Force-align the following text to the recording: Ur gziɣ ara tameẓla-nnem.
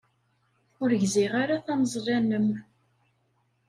Ur 0.81 0.89
gziɣ 1.01 1.31
ara 1.41 1.65
tameẓla-nnem. 1.65 2.49